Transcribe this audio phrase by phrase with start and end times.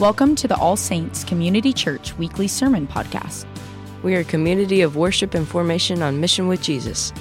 [0.00, 3.46] Welcome to the All Saints Community Church Weekly Sermon Podcast.
[4.04, 7.12] We are a community of worship and formation on mission with Jesus.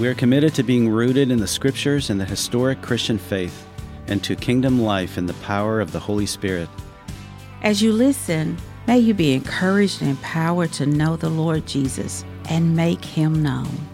[0.00, 3.64] We are committed to being rooted in the scriptures and the historic Christian faith
[4.08, 6.68] and to kingdom life in the power of the Holy Spirit.
[7.62, 8.58] As you listen,
[8.88, 13.89] may you be encouraged and empowered to know the Lord Jesus and make him known.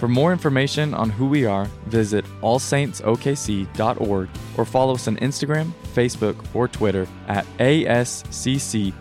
[0.00, 6.42] For more information on who we are, visit allsaintsokc.org or follow us on Instagram, Facebook,
[6.54, 8.94] or Twitter at ASCCOKC.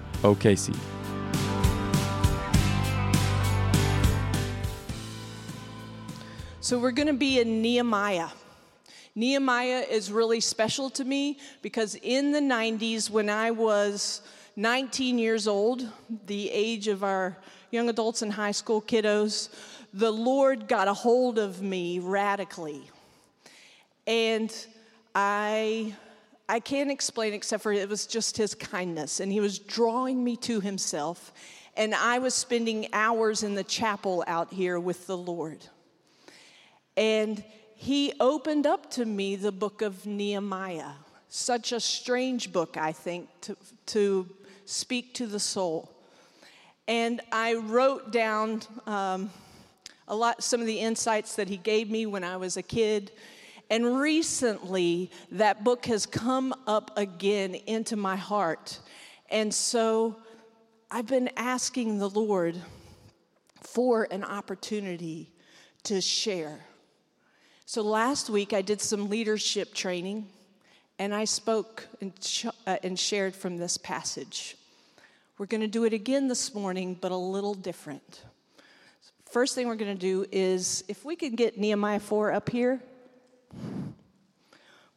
[6.59, 8.27] So we're going to be in Nehemiah.
[9.15, 14.19] Nehemiah is really special to me because in the 90s, when I was
[14.57, 15.87] 19 years old,
[16.25, 17.37] the age of our
[17.71, 19.47] young adults and high school kiddos,
[19.93, 22.89] the Lord got a hold of me radically.
[24.07, 24.53] And
[25.15, 25.95] I
[26.47, 30.35] I can't explain except for it was just his kindness and he was drawing me
[30.37, 31.31] to himself
[31.77, 35.65] and I was spending hours in the chapel out here with the Lord.
[36.97, 37.43] And
[37.75, 40.91] he opened up to me the book of Nehemiah.
[41.29, 43.55] Such a strange book, I think, to,
[43.87, 44.27] to
[44.65, 45.89] speak to the soul.
[46.89, 49.29] And I wrote down um,
[50.09, 53.11] a lot, some of the insights that he gave me when I was a kid.
[53.69, 58.79] And recently, that book has come up again into my heart.
[59.29, 60.17] And so
[60.89, 62.59] I've been asking the Lord
[63.61, 65.31] for an opportunity
[65.83, 66.59] to share.
[67.67, 70.27] So last week I did some leadership training
[70.97, 74.57] and I spoke and, sh- uh, and shared from this passage.
[75.37, 78.23] We're going to do it again this morning, but a little different.
[79.29, 82.81] First thing we're going to do is if we could get Nehemiah 4 up here.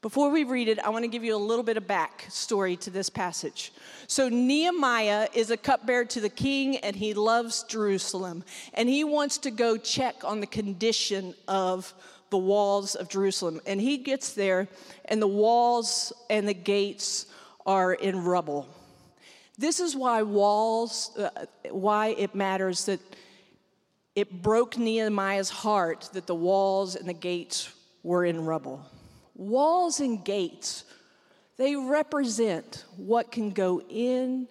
[0.00, 2.91] Before we read it, I want to give you a little bit of backstory to
[2.91, 3.75] this passage.
[4.06, 8.42] So, Nehemiah is a cupbearer to the king, and he loves Jerusalem.
[8.72, 11.93] And he wants to go check on the condition of
[12.31, 13.60] the walls of Jerusalem.
[13.66, 14.66] And he gets there,
[15.04, 17.26] and the walls and the gates
[17.66, 18.66] are in rubble.
[19.59, 22.99] This is why walls, uh, why it matters that
[24.15, 28.84] it broke Nehemiah's heart that the walls and the gates were in rubble.
[29.34, 30.84] Walls and gates,
[31.56, 34.49] they represent what can go in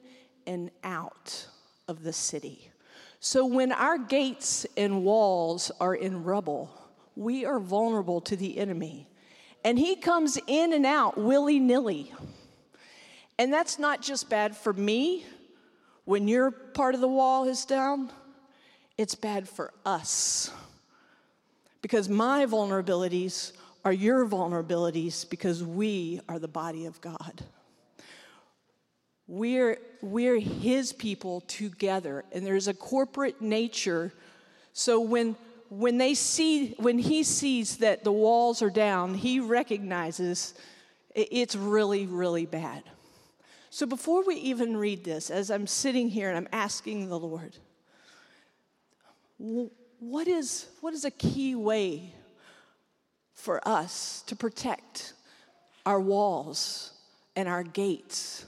[0.48, 1.48] and out
[1.88, 2.72] of the city.
[3.20, 6.72] So when our gates and walls are in rubble,
[7.16, 9.08] we are vulnerable to the enemy.
[9.64, 12.12] And he comes in and out willy nilly.
[13.38, 15.24] And that's not just bad for me
[16.06, 18.12] when your part of the wall is down,
[19.01, 20.51] it's bad for us.
[21.81, 23.51] Because my vulnerabilities
[23.84, 27.41] are your vulnerabilities because we are the body of God.
[29.28, 34.13] We're, we're His people together, and there's a corporate nature.
[34.73, 35.35] So when
[35.69, 40.53] when they see when he sees that the walls are down he recognizes
[41.16, 42.83] it's really really bad
[43.69, 47.56] so before we even read this as i'm sitting here and i'm asking the lord
[50.00, 52.13] what is what is a key way
[53.34, 55.13] for us to protect
[55.85, 56.94] our walls
[57.35, 58.46] and our gates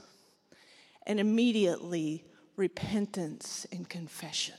[1.06, 2.24] and immediately
[2.56, 4.54] repentance and confession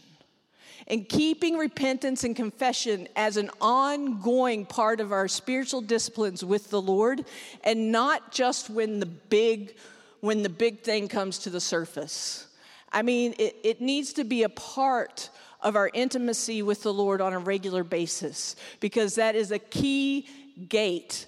[0.87, 6.81] and keeping repentance and confession as an ongoing part of our spiritual disciplines with the
[6.81, 7.25] Lord
[7.63, 9.75] and not just when the big
[10.21, 12.47] when the big thing comes to the surface.
[12.95, 15.29] I mean, it, it needs to be a part
[15.61, 20.27] of our intimacy with the Lord on a regular basis because that is a key
[20.67, 21.27] gate.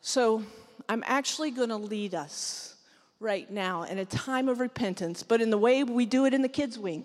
[0.00, 0.44] So,
[0.88, 2.76] I'm actually going to lead us
[3.20, 6.42] right now in a time of repentance, but in the way we do it in
[6.42, 7.04] the kids' wing.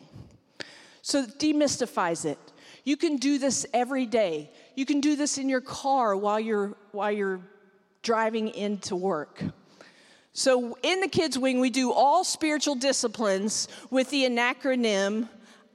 [1.02, 2.38] So it demystifies it.
[2.84, 4.52] You can do this every day.
[4.76, 7.42] You can do this in your car while you're while you're
[8.02, 9.42] driving into work.
[10.40, 15.28] So in the kids wing we do all spiritual disciplines with the acronym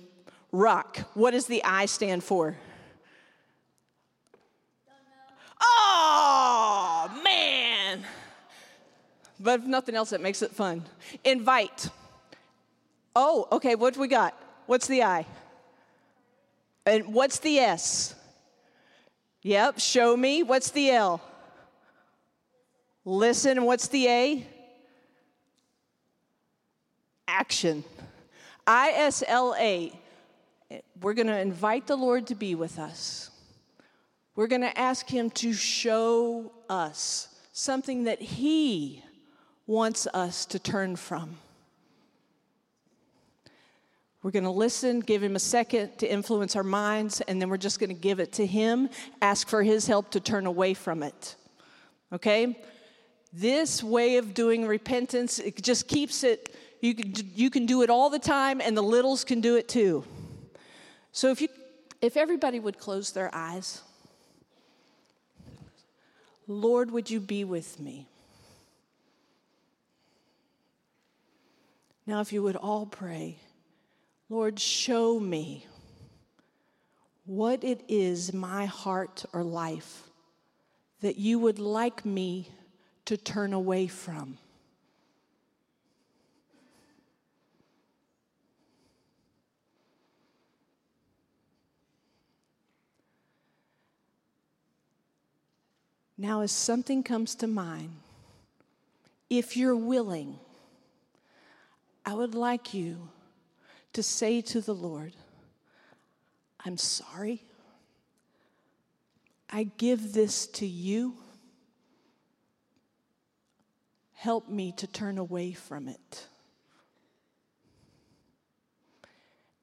[0.50, 0.98] Rock.
[1.14, 2.56] What does the I stand for?
[5.62, 8.04] Oh, man.
[9.38, 10.82] But if nothing else, it makes it fun.
[11.22, 11.90] Invite.
[13.14, 14.34] Oh, okay, what do we got?
[14.66, 15.26] What's the I?
[16.84, 18.16] And what's the S?
[19.42, 20.42] Yep, show me.
[20.42, 21.20] What's the L?
[23.04, 23.64] Listen.
[23.64, 24.46] What's the A?
[27.26, 27.84] Action.
[28.66, 29.96] ISLA.
[31.00, 33.30] We're going to invite the Lord to be with us.
[34.36, 39.02] We're going to ask Him to show us something that He
[39.66, 41.38] wants us to turn from.
[44.22, 47.56] We're going to listen, give Him a second to influence our minds, and then we're
[47.56, 48.90] just going to give it to Him,
[49.22, 51.36] ask for His help to turn away from it.
[52.12, 52.62] Okay?
[53.32, 57.90] This way of doing repentance, it just keeps it, you can, you can do it
[57.90, 60.04] all the time, and the littles can do it too.
[61.12, 61.48] So if you
[62.00, 63.82] if everybody would close their eyes,
[66.46, 68.08] Lord, would you be with me?
[72.06, 73.36] Now, if you would all pray,
[74.30, 75.66] Lord, show me
[77.24, 80.04] what it is, my heart or life,
[81.00, 82.48] that you would like me
[83.06, 84.38] to turn away from.
[96.16, 97.96] Now, as something comes to mind,
[99.28, 100.38] if you're willing,
[102.06, 103.08] I would like you
[103.92, 105.14] to say to the Lord,
[106.64, 107.42] I'm sorry.
[109.48, 111.14] I give this to you.
[114.12, 116.26] Help me to turn away from it.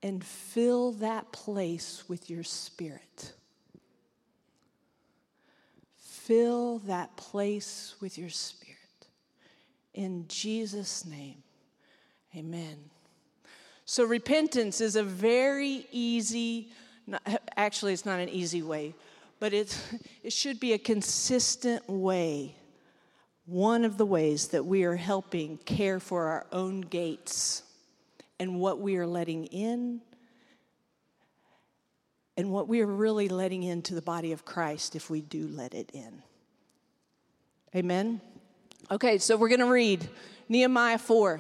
[0.03, 3.33] And fill that place with your spirit.
[5.97, 8.77] Fill that place with your spirit.
[9.93, 11.41] In Jesus' name,
[12.35, 12.77] amen.
[13.89, 16.73] So, repentance is a very easy,
[17.55, 18.93] actually, it's not an easy way,
[19.39, 19.81] but it's,
[20.23, 22.53] it should be a consistent way.
[23.45, 27.63] One of the ways that we are helping care for our own gates
[28.41, 30.01] and what we are letting in
[32.35, 35.73] and what we are really letting into the body of Christ if we do let
[35.73, 36.21] it in.
[37.73, 38.19] Amen?
[38.91, 40.09] Okay, so we're going to read
[40.49, 41.39] Nehemiah 4.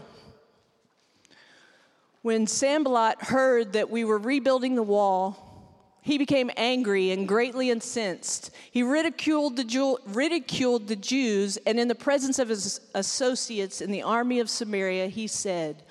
[2.27, 5.71] When Sanballat heard that we were rebuilding the wall,
[6.01, 8.51] he became angry and greatly incensed.
[8.69, 13.91] He ridiculed the, Jew, ridiculed the Jews, and in the presence of his associates in
[13.91, 15.83] the army of Samaria, he said,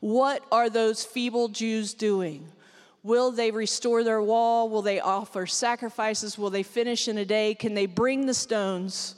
[0.00, 2.48] What are those feeble Jews doing?
[3.04, 4.68] Will they restore their wall?
[4.68, 6.36] Will they offer sacrifices?
[6.36, 7.54] Will they finish in a day?
[7.54, 9.14] Can they bring the stones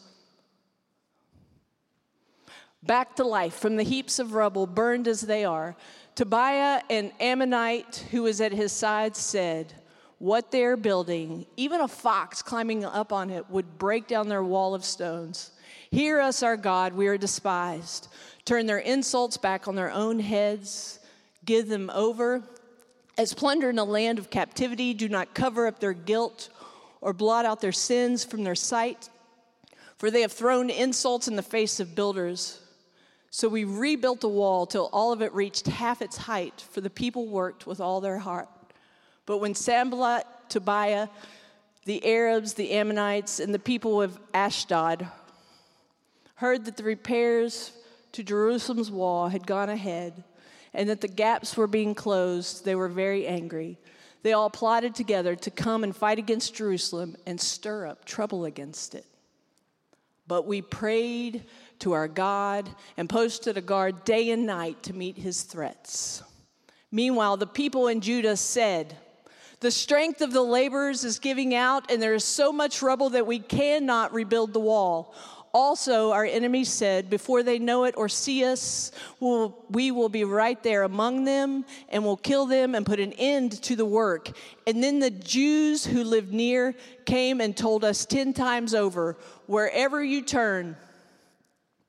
[2.82, 5.74] back to life from the heaps of rubble, burned as they are?
[6.16, 9.72] Tobiah, an Ammonite who was at his side, said,
[10.18, 14.42] What they are building, even a fox climbing up on it would break down their
[14.42, 15.52] wall of stones.
[15.92, 18.08] Hear us, our God, we are despised.
[18.44, 20.98] Turn their insults back on their own heads,
[21.44, 22.42] give them over
[23.18, 26.50] as plunder in a land of captivity, do not cover up their guilt
[27.00, 29.08] or blot out their sins from their sight,
[29.96, 32.60] for they have thrown insults in the face of builders.
[33.36, 36.88] So we rebuilt the wall till all of it reached half its height, for the
[36.88, 38.48] people worked with all their heart.
[39.26, 41.08] But when Sanballat, Tobiah,
[41.84, 45.06] the Arabs, the Ammonites, and the people of Ashdod
[46.36, 47.72] heard that the repairs
[48.12, 50.24] to Jerusalem's wall had gone ahead,
[50.72, 53.76] and that the gaps were being closed, they were very angry.
[54.22, 58.94] They all plotted together to come and fight against Jerusalem and stir up trouble against
[58.94, 59.04] it.
[60.26, 61.44] But we prayed
[61.80, 66.22] to our God and posted a guard day and night to meet his threats.
[66.90, 68.96] Meanwhile, the people in Judah said,
[69.60, 73.26] The strength of the laborers is giving out, and there is so much rubble that
[73.26, 75.14] we cannot rebuild the wall.
[75.52, 80.22] Also, our enemies said, Before they know it or see us, we'll, we will be
[80.22, 84.36] right there among them and will kill them and put an end to the work.
[84.66, 86.74] And then the Jews who lived near
[87.06, 89.16] came and told us 10 times over,
[89.46, 90.76] Wherever you turn,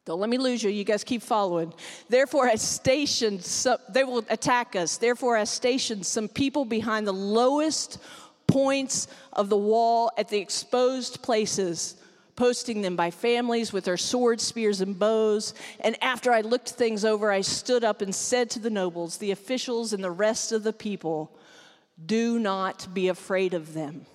[0.08, 0.70] don't let me lose you.
[0.70, 1.74] You guys keep following.
[2.08, 4.96] Therefore, I stationed, some, they will attack us.
[4.96, 8.02] Therefore, I stationed some people behind the lowest
[8.48, 11.98] points of the wall at the exposed places
[12.38, 15.54] posting them by families with their swords, spears, and bows.
[15.82, 19.32] And after I looked things over, I stood up and said to the nobles, the
[19.32, 21.36] officials, and the rest of the people,
[22.06, 24.06] Do not be afraid of them.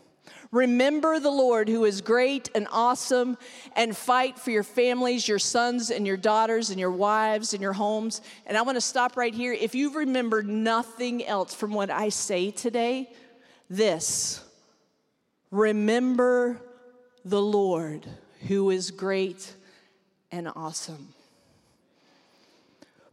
[0.53, 3.39] Remember the Lord who is great and awesome,
[3.75, 7.73] and fight for your families, your sons and your daughters, and your wives and your
[7.73, 8.21] homes.
[8.47, 9.55] And I want to stop right here.
[9.55, 13.11] If you remember nothing else from what I say today,
[13.71, 14.45] this
[15.51, 16.61] remember
[17.25, 18.07] the Lord
[18.47, 19.55] who is great
[20.31, 21.15] and awesome.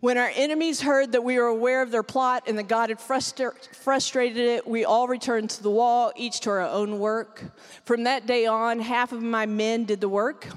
[0.02, 3.00] When our enemies heard that we were aware of their plot and that God had
[3.00, 7.44] frustra- frustrated it, we all returned to the wall, each to our own work.
[7.84, 10.48] From that day on, half of my men did the work,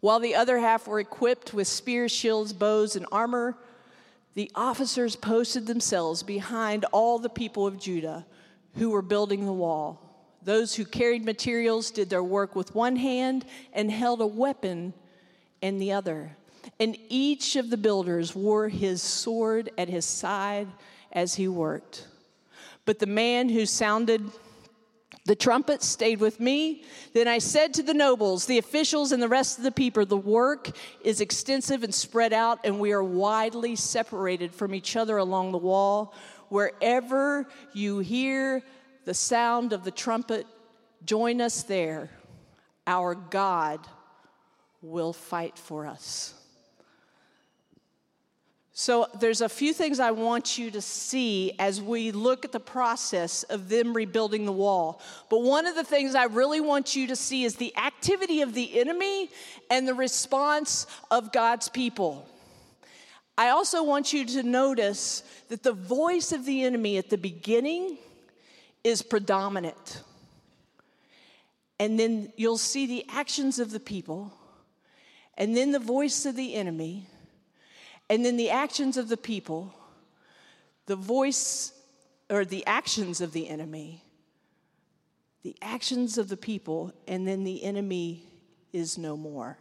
[0.00, 3.56] while the other half were equipped with spears, shields, bows, and armor.
[4.34, 8.26] The officers posted themselves behind all the people of Judah
[8.74, 10.00] who were building the wall.
[10.42, 14.94] Those who carried materials did their work with one hand and held a weapon
[15.62, 16.36] in the other.
[16.80, 20.68] And each of the builders wore his sword at his side
[21.12, 22.06] as he worked.
[22.84, 24.30] But the man who sounded
[25.26, 26.84] the trumpet stayed with me.
[27.14, 30.16] Then I said to the nobles, the officials, and the rest of the people, The
[30.16, 30.70] work
[31.02, 35.58] is extensive and spread out, and we are widely separated from each other along the
[35.58, 36.14] wall.
[36.50, 38.62] Wherever you hear
[39.06, 40.46] the sound of the trumpet,
[41.06, 42.10] join us there.
[42.86, 43.80] Our God
[44.82, 46.34] will fight for us.
[48.76, 52.58] So, there's a few things I want you to see as we look at the
[52.58, 55.00] process of them rebuilding the wall.
[55.30, 58.52] But one of the things I really want you to see is the activity of
[58.52, 59.30] the enemy
[59.70, 62.26] and the response of God's people.
[63.38, 67.96] I also want you to notice that the voice of the enemy at the beginning
[68.82, 70.02] is predominant.
[71.78, 74.32] And then you'll see the actions of the people,
[75.38, 77.06] and then the voice of the enemy
[78.08, 79.74] and then the actions of the people,
[80.86, 81.72] the voice
[82.30, 84.02] or the actions of the enemy,
[85.42, 88.24] the actions of the people, and then the enemy
[88.72, 89.58] is no more.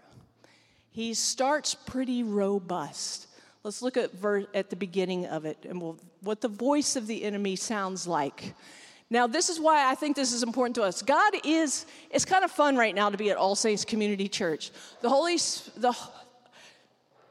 [0.91, 3.27] He starts pretty robust.
[3.63, 7.07] Let's look at, ver- at the beginning of it and we'll, what the voice of
[7.07, 8.53] the enemy sounds like.
[9.09, 11.01] Now, this is why I think this is important to us.
[11.01, 14.71] God is, it's kind of fun right now to be at All Saints Community Church.
[15.01, 15.37] The Holy,
[15.77, 15.95] the,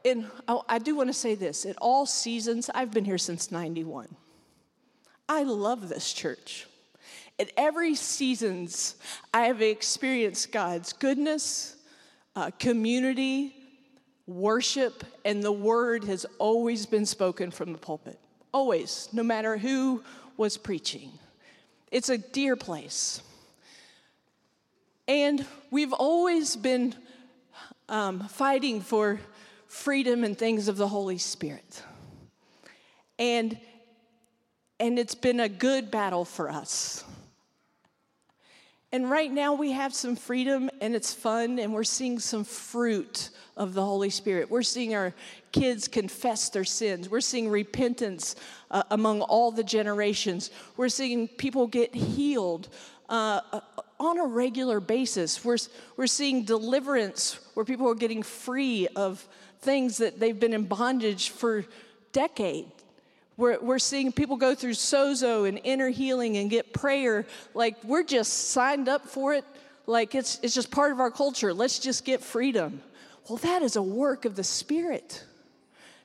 [0.05, 3.51] and oh, I do want to say this at all seasons, I've been here since
[3.51, 4.13] 91.
[5.29, 6.67] I love this church.
[7.39, 8.95] At every seasons,
[9.33, 11.75] I have experienced God's goodness,
[12.35, 13.55] uh, community,
[14.27, 18.19] worship, and the word has always been spoken from the pulpit.
[18.53, 20.03] Always, no matter who
[20.37, 21.11] was preaching.
[21.91, 23.21] It's a dear place.
[25.07, 26.95] And we've always been
[27.89, 29.19] um, fighting for
[29.73, 31.83] freedom and things of the Holy Spirit.
[33.17, 33.57] And
[34.79, 37.03] and it's been a good battle for us.
[38.91, 43.29] And right now we have some freedom and it's fun and we're seeing some fruit
[43.55, 44.51] of the Holy Spirit.
[44.51, 45.13] We're seeing our
[45.51, 47.09] kids confess their sins.
[47.09, 48.35] We're seeing repentance
[48.71, 50.51] uh, among all the generations.
[50.75, 52.69] We're seeing people get healed
[53.09, 53.61] uh, uh
[53.99, 55.45] on a regular basis.
[55.45, 55.57] We're,
[55.95, 59.25] we're seeing deliverance where people are getting free of
[59.63, 61.65] things that they've been in bondage for
[62.11, 62.69] decades.
[63.35, 67.25] We're, we're seeing people go through sozo and inner healing and get prayer.
[67.53, 69.45] Like we're just signed up for it.
[69.87, 71.53] Like it's, it's just part of our culture.
[71.53, 72.81] Let's just get freedom.
[73.27, 75.23] Well, that is a work of the Spirit.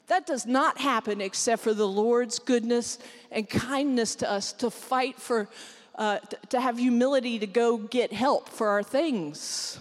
[0.07, 2.99] That does not happen except for the Lord's goodness
[3.31, 5.49] and kindness to us to fight for,
[5.97, 9.79] uh, to have humility to go get help for our things,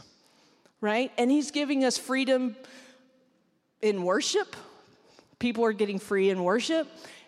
[0.82, 1.12] right?
[1.18, 2.58] And He's giving us freedom
[3.82, 4.56] in worship.
[5.40, 6.88] People are getting free in worship.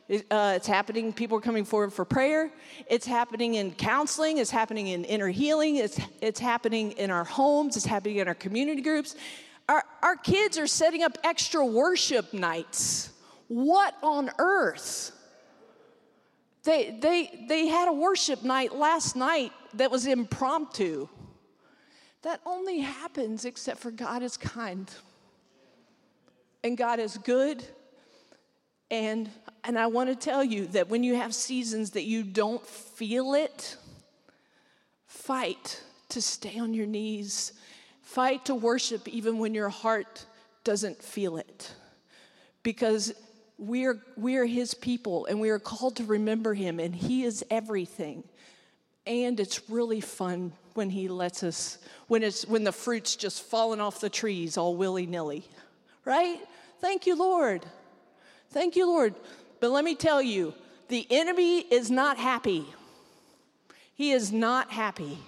[0.10, 1.13] Uh, it's happening.
[1.13, 2.50] People are coming forward for prayer.
[2.88, 4.39] It's happening in counseling.
[4.39, 5.75] It's happening in inner healing.
[5.75, 7.77] It's, it's happening in our homes.
[7.77, 9.15] It's happening in our community groups.
[9.68, 13.12] Our, our kids are setting up extra worship nights.
[13.50, 15.12] What on earth?
[16.63, 21.08] They, they, they had a worship night last night that was impromptu.
[22.24, 24.91] That only happens except for God is kind
[26.63, 27.63] and God is good.
[28.92, 29.30] And,
[29.63, 33.34] and I want to tell you that when you have seasons that you don't feel
[33.34, 33.78] it,
[35.06, 37.54] fight to stay on your knees.
[38.01, 40.25] Fight to worship even when your heart
[40.63, 41.72] doesn't feel it.
[42.63, 43.13] Because
[43.58, 47.24] we are, we are His people and we are called to remember Him, and He
[47.24, 48.24] is everything.
[49.06, 53.80] And it's really fun when He lets us, when, it's, when the fruit's just falling
[53.80, 55.46] off the trees all willy nilly
[56.10, 56.39] right?
[56.82, 57.63] Thank you, Lord.
[58.50, 59.13] Thank you, Lord.
[59.60, 60.56] But let me tell you,
[60.88, 62.66] the enemy is not happy.
[63.94, 65.20] He is not happy.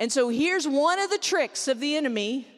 [0.00, 2.48] And so here's one of the tricks of the enemy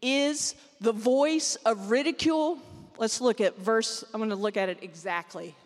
[0.00, 2.60] is the voice of ridicule.
[2.98, 5.56] Let's look at verse, I'm going to look at it exactly.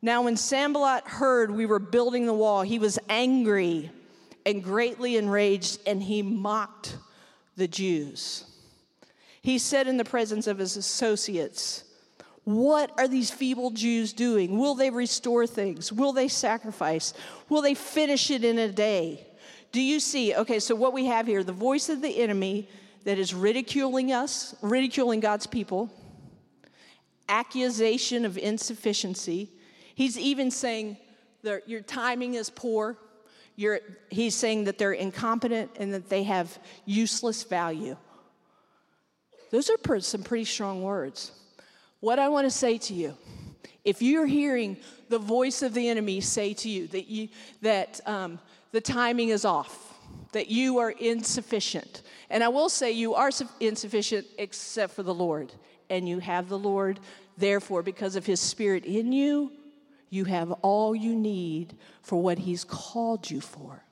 [0.00, 3.90] Now, when Sanballat heard we were building the wall, he was angry
[4.46, 6.98] and greatly enraged, and he mocked
[7.56, 8.44] the Jews.
[9.44, 11.84] He said in the presence of his associates,
[12.44, 14.56] What are these feeble Jews doing?
[14.56, 15.92] Will they restore things?
[15.92, 17.12] Will they sacrifice?
[17.50, 19.26] Will they finish it in a day?
[19.70, 20.34] Do you see?
[20.34, 22.70] Okay, so what we have here the voice of the enemy
[23.04, 25.90] that is ridiculing us, ridiculing God's people,
[27.28, 29.50] accusation of insufficiency.
[29.94, 30.96] He's even saying
[31.42, 32.96] that your timing is poor.
[33.56, 37.98] You're, he's saying that they're incompetent and that they have useless value.
[39.50, 41.32] Those are some pretty strong words.
[42.00, 43.16] What I want to say to you,
[43.84, 44.76] if you're hearing
[45.08, 47.28] the voice of the enemy say to you that, you,
[47.62, 48.38] that um,
[48.72, 49.94] the timing is off,
[50.32, 52.02] that you are insufficient.
[52.30, 55.52] And I will say you are insufficient except for the Lord.
[55.90, 56.98] And you have the Lord.
[57.36, 59.52] Therefore, because of his spirit in you,
[60.10, 63.84] you have all you need for what he's called you for.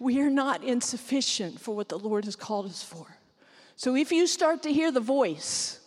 [0.00, 3.06] We are not insufficient for what the Lord has called us for.
[3.76, 5.78] So if you start to hear the voice,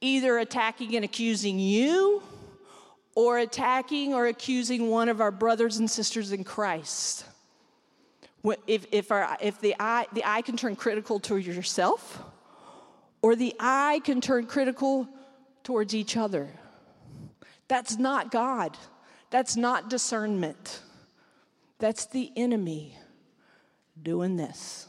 [0.00, 2.22] either attacking and accusing you,
[3.16, 7.24] or attacking or accusing one of our brothers and sisters in Christ.
[8.66, 12.22] If, if, our, if the, eye, the eye can turn critical to yourself,
[13.22, 15.08] or the eye can turn critical
[15.64, 16.48] towards each other.
[17.66, 18.76] That's not God.
[19.30, 20.82] That's not discernment.
[21.78, 22.96] That's the enemy
[24.06, 24.86] doing this.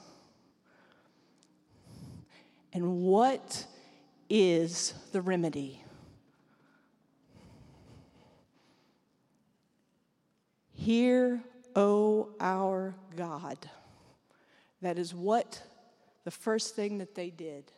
[2.72, 3.66] And what
[4.30, 5.84] is the remedy?
[10.76, 11.42] Hear,
[11.76, 13.58] O our God.
[14.84, 15.64] That is what
[16.24, 17.72] the first thing that they did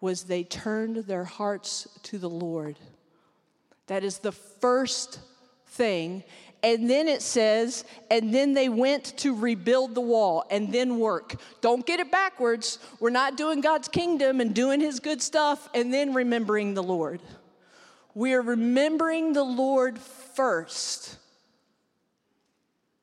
[0.00, 2.76] was they turned their hearts to the Lord.
[3.86, 5.20] That is the first
[5.68, 6.24] thing.
[6.62, 11.36] And then it says, and then they went to rebuild the wall and then work.
[11.60, 12.78] Don't get it backwards.
[12.98, 17.20] We're not doing God's kingdom and doing his good stuff and then remembering the Lord.
[18.14, 21.16] We are remembering the Lord first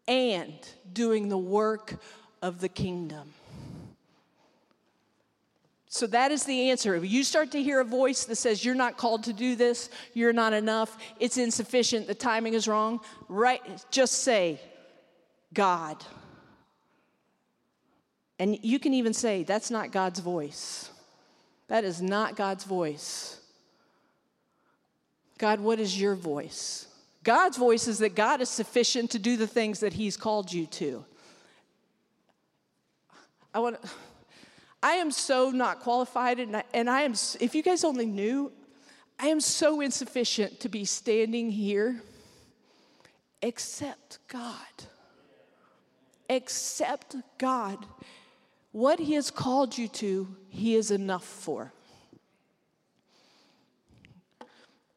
[0.07, 0.53] and
[0.91, 1.95] doing the work
[2.41, 3.34] of the kingdom.
[5.95, 6.93] So that is the answer.
[6.95, 9.89] If you start to hear a voice that says you're not called to do this,
[10.13, 14.60] you're not enough, it's insufficient, the timing is wrong, right just say
[15.53, 16.03] God.
[18.39, 20.89] And you can even say that's not God's voice.
[21.69, 23.39] That is not God's voice.
[25.38, 26.88] God, what is your voice?
[27.23, 30.65] God's voice is that God is sufficient to do the things that He's called you
[30.65, 31.05] to.
[33.53, 33.89] I want to.
[34.86, 38.52] I am so not qualified, and I, and I am, if you guys only knew,
[39.17, 42.04] I am so insufficient to be standing here
[43.41, 44.54] except God.
[46.30, 47.84] Except God.
[48.74, 51.74] What He has called you to, He is enough for.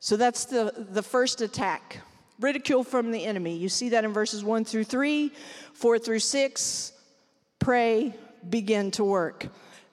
[0.00, 2.02] So that's the, the first attack
[2.38, 3.56] ridicule from the enemy.
[3.56, 5.32] You see that in verses 1 through 3,
[5.72, 6.92] 4 through 6.
[7.58, 8.14] Pray,
[8.50, 9.48] begin to work.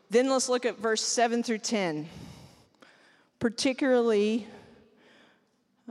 [0.10, 2.08] Then let's look at verse 7 through 10.
[3.40, 4.48] Particularly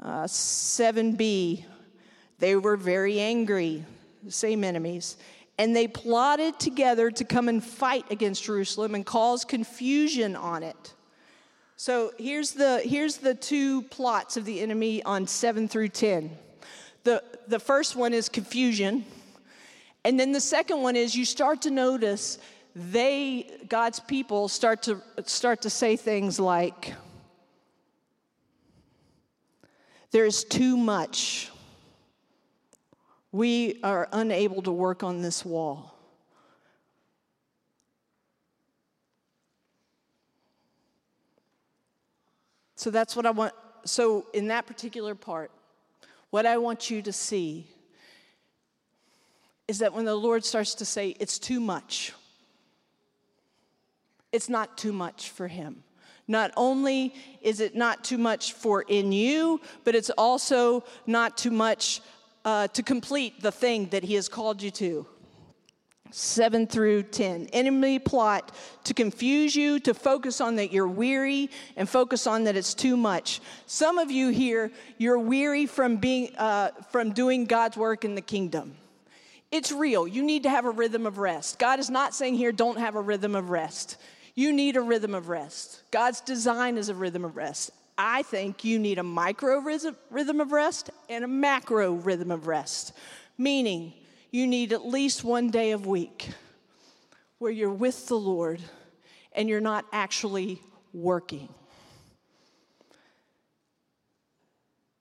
[0.00, 1.64] uh, 7b.
[2.38, 3.84] They were very angry,
[4.28, 5.16] same enemies,
[5.58, 10.94] and they plotted together to come and fight against Jerusalem and cause confusion on it.
[11.76, 16.30] So here's the, here's the two plots of the enemy on 7 through 10.
[17.04, 19.04] The, the first one is confusion.
[20.04, 22.38] And then the second one is you start to notice
[22.74, 26.94] they, God's people, start to, start to say things like,
[30.10, 31.50] There's too much.
[33.32, 35.92] We are unable to work on this wall.
[42.76, 43.54] So that's what I want.
[43.84, 45.50] So, in that particular part,
[46.30, 47.66] what I want you to see
[49.66, 52.12] is that when the Lord starts to say, It's too much
[54.34, 55.84] it's not too much for him.
[56.26, 61.52] Not only is it not too much for in you, but it's also not too
[61.52, 62.00] much
[62.44, 65.06] uh, to complete the thing that he has called you to.
[66.10, 67.48] 7 through 10.
[67.52, 68.52] Enemy plot
[68.84, 72.96] to confuse you, to focus on that you're weary, and focus on that it's too
[72.96, 73.40] much.
[73.66, 78.20] Some of you here, you're weary from being uh, from doing God's work in the
[78.20, 78.76] kingdom.
[79.50, 80.08] It's real.
[80.08, 81.60] You need to have a rhythm of rest.
[81.60, 83.98] God is not saying here, don't have a rhythm of rest.
[84.34, 85.82] You need a rhythm of rest.
[85.90, 87.70] God's design is a rhythm of rest.
[87.96, 92.92] I think you need a micro rhythm of rest and a macro rhythm of rest,
[93.38, 93.92] meaning
[94.32, 96.30] you need at least one day of week
[97.38, 98.60] where you're with the Lord
[99.32, 100.60] and you're not actually
[100.92, 101.48] working.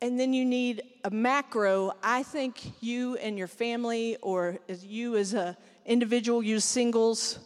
[0.01, 1.93] And then you need a macro.
[2.03, 7.39] I think you and your family, or as you as a individual, you singles,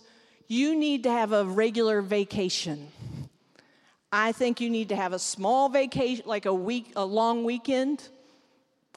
[0.47, 2.87] you need to have a regular vacation.
[4.11, 8.07] I think you need to have a small vacation, like a week, a long weekend,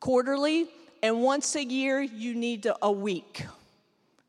[0.00, 0.68] quarterly,
[1.02, 3.44] and once a year you need to, a week,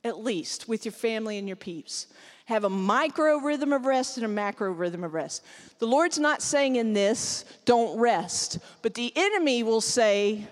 [0.03, 2.07] at least, with your family and your peeps.
[2.45, 5.43] Have a micro rhythm of rest and a macro rhythm of rest.
[5.79, 10.47] The Lord's not saying in this, don't rest, but the enemy will say,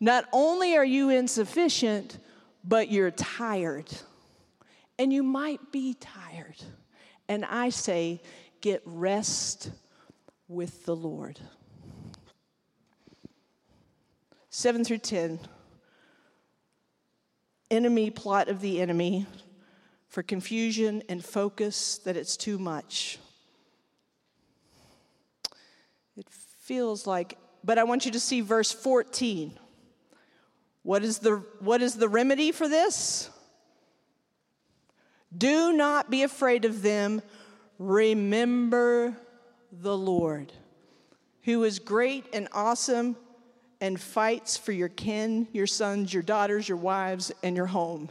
[0.00, 2.18] not only are you insufficient,
[2.64, 3.86] but you're tired.
[4.98, 6.56] And you might be tired.
[7.28, 8.20] And I say,
[8.60, 9.70] get rest
[10.48, 11.40] with the Lord.
[14.50, 15.40] 7 through 10.
[17.70, 19.26] Enemy plot of the enemy
[20.08, 23.18] for confusion and focus that it's too much.
[26.16, 29.58] It feels like, but I want you to see verse 14.
[30.84, 33.30] What is the, what is the remedy for this?
[35.36, 37.22] Do not be afraid of them.
[37.78, 39.16] Remember
[39.72, 40.52] the Lord,
[41.42, 43.16] who is great and awesome
[43.80, 48.10] and fights for your kin, your sons, your daughters, your wives, and your home.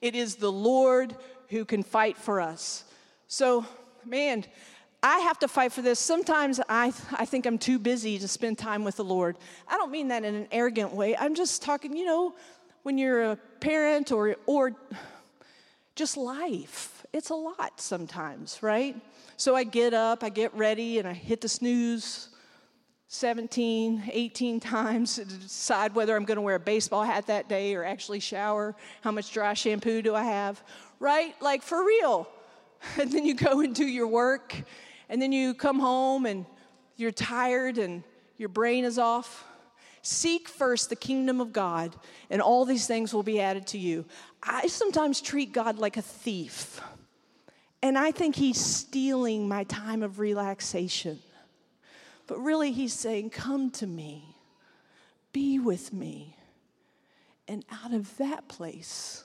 [0.00, 1.14] It is the Lord
[1.48, 2.84] who can fight for us.
[3.28, 3.66] So,
[4.04, 4.44] man,
[5.02, 5.98] I have to fight for this.
[5.98, 9.36] Sometimes I, I think I'm too busy to spend time with the Lord.
[9.68, 11.16] I don't mean that in an arrogant way.
[11.16, 12.34] I'm just talking, you know,
[12.82, 14.74] when you're a parent or, or
[15.94, 17.04] just life.
[17.12, 18.96] It's a lot sometimes, right?
[19.36, 22.28] So I get up, I get ready, and I hit the snooze
[23.08, 27.74] 17, 18 times to decide whether I'm going to wear a baseball hat that day
[27.74, 28.74] or actually shower.
[29.02, 30.62] How much dry shampoo do I have?
[30.98, 31.34] Right?
[31.40, 32.28] Like for real.
[32.98, 34.60] And then you go and do your work,
[35.08, 36.44] and then you come home and
[36.96, 38.02] you're tired and
[38.38, 39.44] your brain is off.
[40.02, 41.94] Seek first the kingdom of God,
[42.28, 44.04] and all these things will be added to you.
[44.42, 46.80] I sometimes treat God like a thief,
[47.80, 51.20] and I think He's stealing my time of relaxation.
[52.26, 54.36] But really, He's saying, Come to me,
[55.32, 56.36] be with me.
[57.46, 59.24] And out of that place,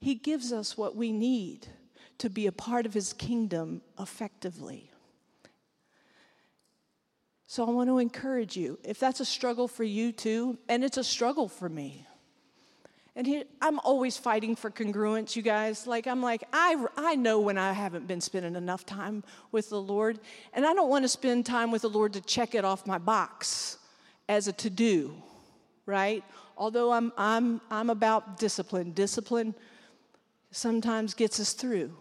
[0.00, 1.66] He gives us what we need
[2.18, 4.90] to be a part of His kingdom effectively.
[7.46, 8.78] So I want to encourage you.
[8.82, 12.06] If that's a struggle for you too, and it's a struggle for me.
[13.16, 15.86] And he, I'm always fighting for congruence, you guys.
[15.86, 19.80] Like, I'm like, I, I know when I haven't been spending enough time with the
[19.80, 20.20] Lord,
[20.52, 22.98] and I don't want to spend time with the Lord to check it off my
[22.98, 23.78] box
[24.28, 25.14] as a to do,
[25.86, 26.22] right?
[26.58, 28.92] Although I'm, I'm, I'm about discipline.
[28.92, 29.54] Discipline
[30.50, 31.96] sometimes gets us through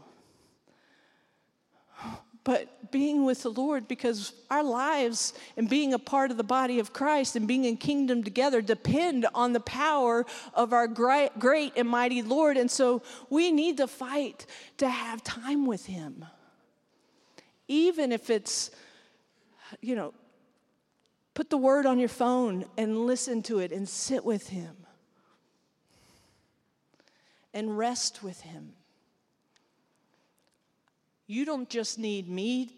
[2.45, 6.79] but being with the Lord because our lives and being a part of the body
[6.79, 11.73] of Christ and being in kingdom together depend on the power of our great, great
[11.75, 12.57] and mighty Lord.
[12.57, 14.45] And so we need to fight
[14.77, 16.25] to have time with Him.
[17.67, 18.71] Even if it's,
[19.81, 20.13] you know,
[21.33, 24.75] put the word on your phone and listen to it and sit with Him
[27.53, 28.73] and rest with Him.
[31.27, 32.71] You don't just need me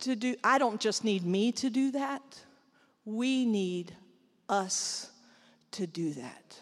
[0.00, 2.22] to do, I don't just need me to do that.
[3.04, 3.94] We need
[4.48, 5.10] us
[5.72, 6.58] to do that.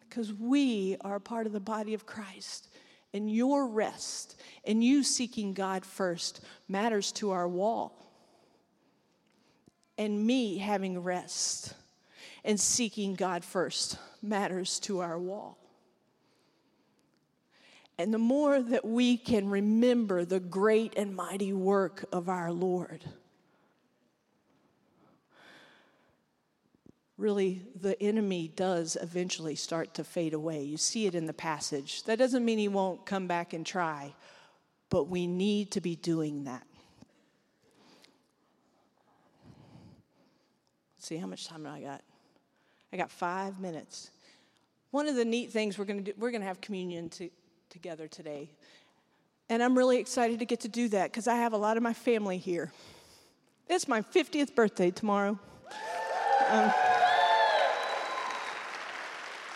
[0.00, 2.68] Because we are part of the body of Christ.
[3.12, 8.00] And your rest and you seeking God first matters to our wall.
[9.96, 11.74] And me having rest
[12.44, 15.58] and seeking God first matters to our wall.
[17.98, 23.04] And the more that we can remember the great and mighty work of our Lord,
[27.16, 30.62] really the enemy does eventually start to fade away.
[30.62, 32.02] You see it in the passage.
[32.04, 34.12] That doesn't mean he won't come back and try,
[34.90, 36.66] but we need to be doing that.
[40.96, 42.02] Let's see, how much time I got?
[42.92, 44.10] I got five minutes.
[44.90, 47.30] One of the neat things we're going to do, we're going to have communion to,
[47.74, 48.48] together today.
[49.48, 51.82] And I'm really excited to get to do that because I have a lot of
[51.82, 52.70] my family here.
[53.68, 55.36] It's my 50th birthday tomorrow.
[56.50, 56.72] Um,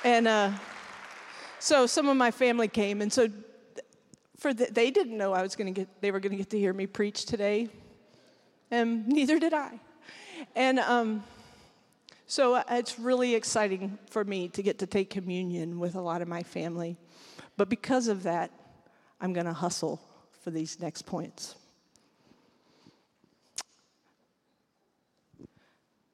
[0.03, 0.51] and uh,
[1.61, 3.29] so some of my family came, and so
[4.37, 6.51] for the, they didn't know I was going to get they were going to get
[6.51, 7.69] to hear me preach today,
[8.73, 9.79] and neither did I.
[10.57, 11.23] And um,
[12.27, 16.21] so uh, it's really exciting for me to get to take communion with a lot
[16.21, 16.97] of my family.
[17.59, 18.53] But because of that,
[19.21, 20.01] I'm going to hustle
[20.41, 21.57] for these next points.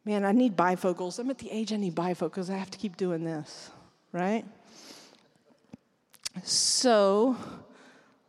[0.07, 1.18] Man, I need bifocals.
[1.18, 2.50] I'm at the age I need bifocals.
[2.50, 3.70] I have to keep doing this,
[4.11, 4.44] right?
[6.42, 7.37] So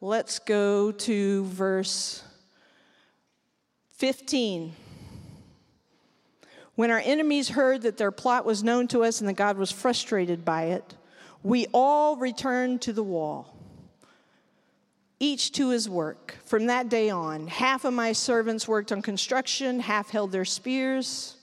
[0.01, 2.21] let's go to verse
[3.91, 4.73] 15.
[6.75, 9.71] When our enemies heard that their plot was known to us and that God was
[9.71, 10.95] frustrated by it,
[11.45, 13.55] we all returned to the wall,
[15.19, 16.35] each to his work.
[16.43, 21.37] From that day on, half of my servants worked on construction, half held their spears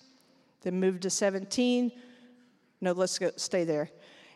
[0.62, 1.92] then moved to 17.
[2.80, 3.90] No, let's go, stay there.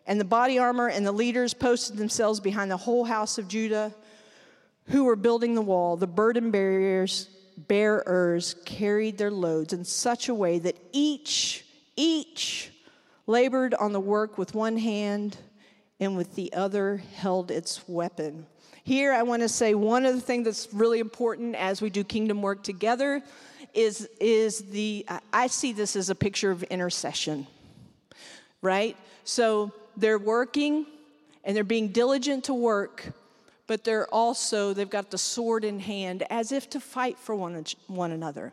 [0.06, 3.94] And the body armor and the leaders posted themselves behind the whole house of Judah
[4.88, 5.96] who were building the wall.
[5.96, 11.64] The burden bearers, bearers carried their loads in such a way that each,
[11.96, 12.70] each
[13.26, 15.36] labored on the work with one hand
[16.00, 18.46] and with the other held its weapon.
[18.84, 22.04] Here, I want to say one of the things that's really important as we do
[22.04, 23.22] kingdom work together
[23.74, 27.46] is, is the, I see this as a picture of intercession,
[28.62, 28.96] right?
[29.24, 30.86] So they're working
[31.44, 33.12] and they're being diligent to work,
[33.66, 37.64] but they're also, they've got the sword in hand as if to fight for one,
[37.88, 38.52] one another.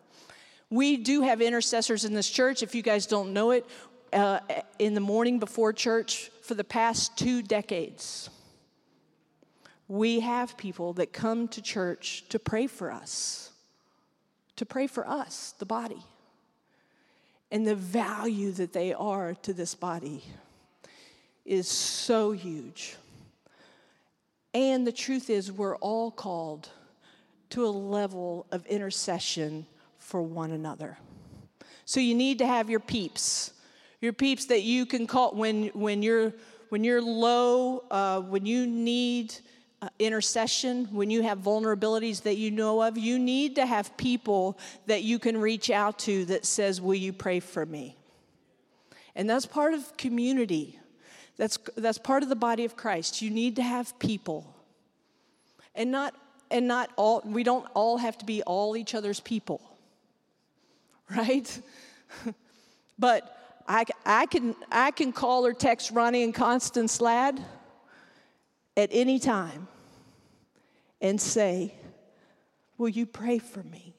[0.69, 2.63] We do have intercessors in this church.
[2.63, 3.67] If you guys don't know it,
[4.13, 4.39] uh,
[4.79, 8.29] in the morning before church for the past two decades,
[9.87, 13.53] we have people that come to church to pray for us
[14.55, 16.03] to pray for us, the body,
[17.51, 20.23] and the value that they are to this body
[21.45, 22.95] is so huge.
[24.53, 26.69] And the truth is, we're all called
[27.49, 29.65] to a level of intercession
[29.97, 30.97] for one another.
[31.85, 33.52] So you need to have your peeps,
[34.03, 36.33] your peeps that you can call when, when, you're,
[36.67, 39.33] when you're low, uh, when you need
[39.81, 44.59] uh, intercession, when you have vulnerabilities that you know of, you need to have people
[44.87, 47.95] that you can reach out to that says, "Will you pray for me?"
[49.15, 50.79] And that's part of community.
[51.37, 53.21] That's that's part of the body of Christ.
[53.21, 54.53] You need to have people.
[55.75, 56.13] And not
[56.51, 59.61] and not all we don't all have to be all each other's people.
[61.09, 61.61] Right?
[62.97, 67.39] but I, I, can, I can call or text Ronnie and Constance Ladd
[68.75, 69.67] at any time
[71.01, 71.75] and say,
[72.77, 73.93] Will you pray for me?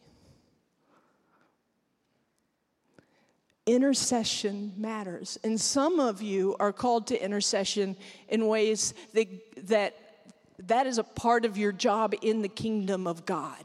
[3.67, 5.39] Intercession matters.
[5.43, 7.97] And some of you are called to intercession
[8.29, 9.29] in ways that,
[9.69, 9.95] that
[10.59, 13.65] that is a part of your job in the kingdom of God.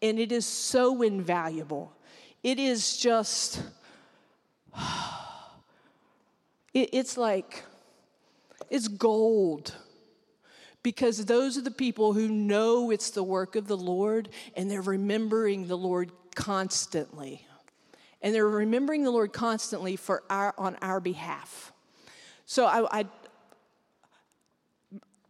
[0.00, 1.92] And it is so invaluable.
[2.42, 3.62] It is just,
[6.74, 7.64] it, it's like,
[8.70, 9.74] it's gold
[10.82, 14.80] because those are the people who know it's the work of the Lord and they're
[14.80, 17.46] remembering the Lord constantly.
[18.20, 21.72] And they're remembering the Lord constantly for our, on our behalf.
[22.46, 23.06] So I, I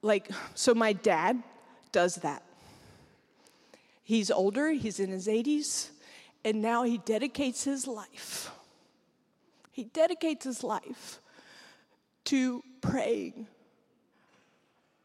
[0.02, 1.42] like, so my dad
[1.90, 2.42] does that.
[4.02, 5.90] He's older, he's in his 80s,
[6.44, 8.50] and now he dedicates his life.
[9.72, 11.20] He dedicates his life
[12.26, 13.46] to praying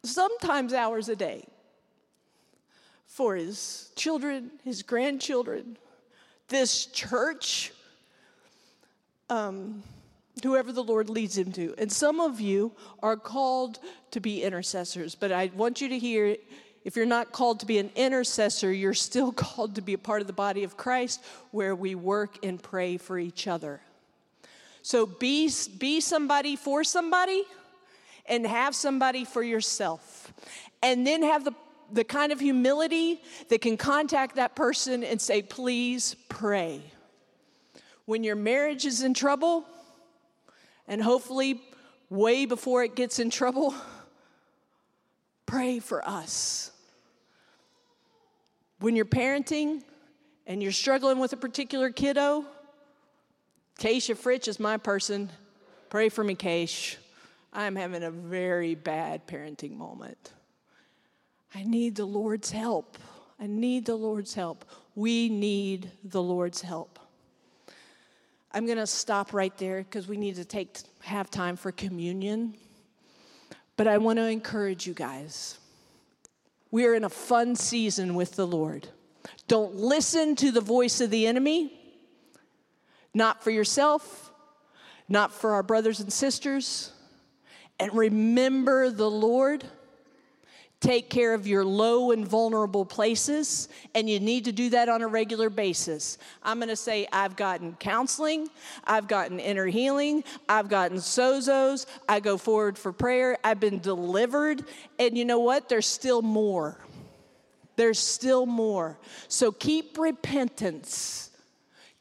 [0.04, 1.46] sometimes hours a day
[3.08, 5.78] for his children, his grandchildren,
[6.50, 7.72] this church,
[9.30, 9.84] um,
[10.44, 11.74] whoever the Lord leads him to.
[11.78, 13.80] And some of you are called
[14.12, 16.38] to be intercessors, but I want you to hear
[16.84, 20.22] if you're not called to be an intercessor, you're still called to be a part
[20.22, 23.82] of the body of Christ where we work and pray for each other.
[24.88, 27.44] So be, be somebody for somebody
[28.26, 30.32] and have somebody for yourself.
[30.82, 31.52] And then have the,
[31.92, 36.82] the kind of humility that can contact that person and say, please pray.
[38.06, 39.66] When your marriage is in trouble,
[40.88, 41.62] and hopefully
[42.10, 43.76] way before it gets in trouble,
[45.46, 46.72] pray for us.
[48.80, 49.84] When you're parenting
[50.46, 52.46] and you're struggling with a particular kiddo,
[53.80, 55.30] Keisha Fritch is my person.
[55.90, 56.96] Pray for me, Keish.
[57.54, 60.34] I'm having a very bad parenting moment.
[61.54, 62.98] I need the Lord's help.
[63.40, 64.66] I need the Lord's help.
[64.96, 67.00] We need the Lord's help.
[68.52, 72.56] I'm going to stop right there because we need to take have time for communion.
[73.76, 75.60] But I want to encourage you guys.
[76.72, 78.88] We are in a fun season with the Lord.
[79.48, 81.77] Don't listen to the voice of the enemy,
[83.14, 84.32] not for yourself,
[85.10, 86.92] not for our brothers and sisters
[87.80, 89.64] and remember the Lord,
[90.80, 95.02] take care of your low and vulnerable places, and you need to do that on
[95.02, 96.18] a regular basis.
[96.44, 98.50] I'm going to say, I've gotten counseling,
[98.84, 104.64] I've gotten inner healing, I've gotten sozos, I go forward for prayer, I've been delivered,
[104.98, 105.70] and you know what?
[105.70, 106.78] There's still more.
[107.76, 108.98] There's still more.
[109.28, 111.30] So keep repentance.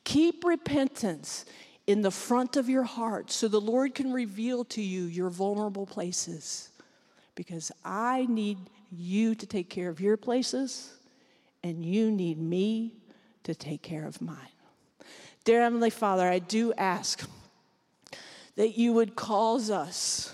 [0.07, 1.45] Keep repentance
[1.89, 5.85] in the front of your heart so the Lord can reveal to you your vulnerable
[5.85, 6.71] places
[7.35, 8.59] because I need
[8.93, 10.95] you to take care of your places,
[11.65, 12.93] and you need me
[13.43, 14.37] to take care of mine.
[15.45, 17.29] Dear Heavenly Father, I do ask
[18.55, 20.33] that you would cause us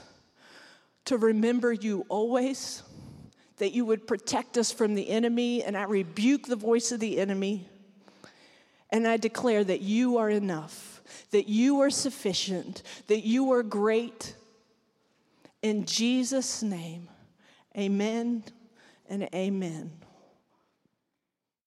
[1.07, 2.83] to remember you always,
[3.57, 7.19] that you would protect us from the enemy, and I rebuke the voice of the
[7.19, 7.71] enemy,
[8.93, 11.03] and I declare that you are enough,
[11.33, 14.37] that you are sufficient, that you are great
[15.63, 17.09] in Jesus' name,
[17.77, 18.43] amen
[19.09, 19.93] and amen.